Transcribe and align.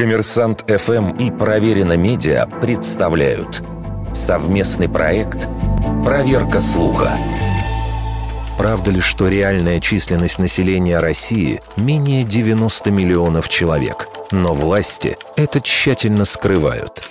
Коммерсант 0.00 0.64
ФМ 0.66 1.10
и 1.18 1.30
Проверено 1.30 1.94
Медиа 1.94 2.46
представляют 2.46 3.62
совместный 4.14 4.88
проект 4.88 5.46
«Проверка 6.02 6.58
слуха». 6.58 7.18
Правда 8.56 8.92
ли, 8.92 9.00
что 9.00 9.28
реальная 9.28 9.78
численность 9.78 10.38
населения 10.38 11.00
России 11.00 11.60
менее 11.76 12.22
90 12.22 12.90
миллионов 12.90 13.50
человек, 13.50 14.08
но 14.32 14.54
власти 14.54 15.18
это 15.36 15.60
тщательно 15.60 16.24
скрывают? 16.24 17.04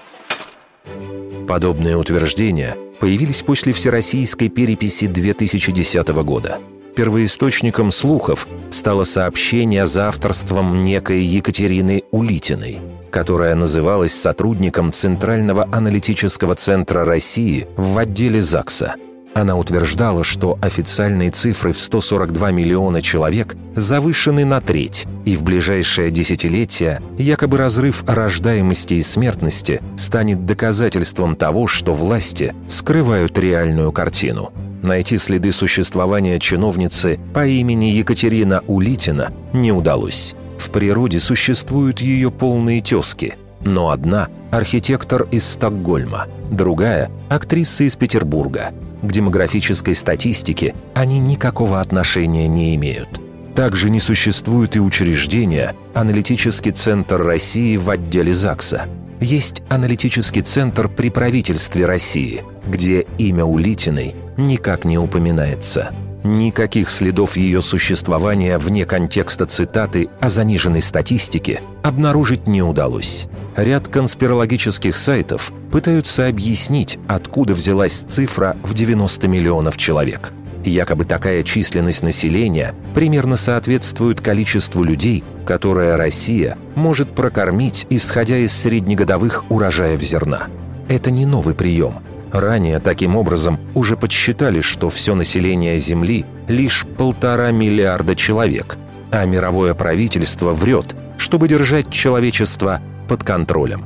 Подобные 1.47 1.95
утверждения 1.95 2.75
появились 2.99 3.43
после 3.43 3.71
Всероссийской 3.71 4.49
переписи 4.49 5.05
2010 5.05 6.07
года– 6.07 6.57
первоисточником 6.99 7.91
слухов 7.91 8.45
стало 8.71 9.05
сообщение 9.05 9.87
за 9.87 10.09
авторством 10.09 10.81
некой 10.81 11.23
Екатерины 11.23 12.03
Улитиной, 12.11 12.79
которая 13.09 13.55
называлась 13.55 14.13
сотрудником 14.13 14.91
Центрального 14.91 15.65
аналитического 15.71 16.55
центра 16.55 17.05
России 17.05 17.69
в 17.77 17.97
отделе 17.97 18.43
ЗАГСа– 18.43 18.95
она 19.33 19.55
утверждала, 19.55 20.23
что 20.23 20.57
официальные 20.61 21.29
цифры 21.29 21.71
в 21.71 21.79
142 21.79 22.51
миллиона 22.51 23.01
человек 23.01 23.55
завышены 23.75 24.43
на 24.43 24.59
треть, 24.59 25.05
и 25.23 25.37
в 25.37 25.43
ближайшее 25.43 26.11
десятилетие 26.11 27.01
якобы 27.17 27.57
разрыв 27.57 28.03
рождаемости 28.07 28.95
и 28.95 29.03
смертности 29.03 29.81
станет 29.97 30.45
доказательством 30.45 31.35
того, 31.35 31.67
что 31.67 31.93
власти 31.93 32.53
скрывают 32.67 33.37
реальную 33.37 33.91
картину. 33.93 34.51
Найти 34.81 35.17
следы 35.17 35.51
существования 35.51 36.39
чиновницы 36.39 37.19
по 37.33 37.45
имени 37.45 37.85
Екатерина 37.85 38.63
Улитина 38.67 39.31
не 39.53 39.71
удалось. 39.71 40.35
В 40.57 40.69
природе 40.69 41.19
существуют 41.19 42.01
ее 42.01 42.31
полные 42.31 42.81
тезки, 42.81 43.35
но 43.63 43.89
одна– 43.89 44.29
архитектор 44.51 45.27
из 45.31 45.47
Стокгольма, 45.47 46.27
другая– 46.49 47.09
актриса 47.29 47.83
из 47.83 47.95
Петербурга– 47.95 48.71
к 49.01 49.11
демографической 49.11 49.95
статистике 49.95 50.75
они 50.93 51.19
никакого 51.19 51.79
отношения 51.79 52.47
не 52.47 52.75
имеют. 52.75 53.07
Также 53.55 53.89
не 53.89 53.99
существует 53.99 54.75
и 54.75 54.79
учреждения 54.79 55.75
«Аналитический 55.93 56.71
центр 56.71 57.21
России» 57.21 57.77
в 57.77 57.89
отделе 57.89 58.33
ЗАГСа. 58.33 58.87
Есть 59.19 59.63
аналитический 59.69 60.41
центр 60.41 60.87
при 60.87 61.09
правительстве 61.09 61.85
России, 61.85 62.43
где 62.69 63.05
имя 63.17 63.43
Улитиной 63.43 64.15
никак 64.37 64.85
не 64.85 64.97
упоминается. 64.97 65.91
Никаких 66.23 66.89
следов 66.89 67.37
ее 67.37 67.61
существования 67.61 68.57
вне 68.57 68.85
контекста 68.85 69.45
цитаты 69.45 70.09
о 70.19 70.29
заниженной 70.29 70.81
статистике 70.81 71.61
обнаружить 71.81 72.45
не 72.45 72.61
удалось. 72.61 73.27
Ряд 73.55 73.87
конспирологических 73.87 74.97
сайтов 74.97 75.53
пытаются 75.71 76.27
объяснить, 76.27 76.99
откуда 77.07 77.53
взялась 77.53 77.99
цифра 78.01 78.57
в 78.63 78.73
90 78.73 79.27
миллионов 79.29 79.77
человек. 79.77 80.33
Якобы 80.65 81.05
такая 81.05 81.41
численность 81.43 82.03
населения 82.03 82.75
примерно 82.93 83.37
соответствует 83.37 84.19
количеству 84.19 84.83
людей, 84.83 85.23
которое 85.45 85.95
Россия 85.95 86.57
может 86.75 87.09
прокормить, 87.11 87.87
исходя 87.89 88.37
из 88.37 88.51
среднегодовых 88.51 89.45
урожаев 89.49 90.01
зерна. 90.01 90.47
Это 90.89 91.11
не 91.11 91.25
новый 91.25 91.55
прием– 91.55 91.99
Ранее 92.31 92.79
таким 92.79 93.15
образом 93.15 93.59
уже 93.73 93.97
подсчитали, 93.97 94.61
что 94.61 94.89
все 94.89 95.15
население 95.15 95.77
Земли 95.77 96.25
лишь 96.47 96.85
полтора 96.85 97.51
миллиарда 97.51 98.15
человек, 98.15 98.77
а 99.11 99.25
мировое 99.25 99.73
правительство 99.73 100.53
врет, 100.53 100.95
чтобы 101.17 101.47
держать 101.47 101.89
человечество 101.91 102.81
под 103.07 103.23
контролем. 103.23 103.83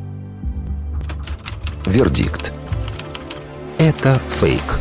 Вердикт. 1.86 2.54
Это 3.78 4.20
фейк. 4.40 4.80